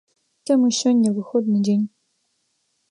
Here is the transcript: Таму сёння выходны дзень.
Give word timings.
Таму 0.49 0.69
сёння 0.79 1.09
выходны 1.19 1.57
дзень. 1.69 1.85